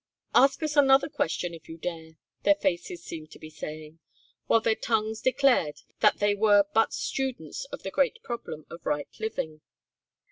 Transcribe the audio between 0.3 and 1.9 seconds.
"Ask us another question if you